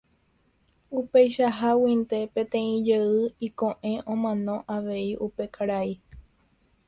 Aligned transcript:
Upeichaháguinte 0.99 2.19
peteĩ 2.33 2.71
jey 2.87 3.11
iko'ẽ 3.47 3.93
omano 4.13 4.55
avei 4.75 5.09
upe 5.25 5.43
karai. 5.55 5.91